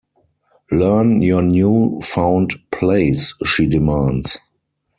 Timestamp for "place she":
2.71-3.67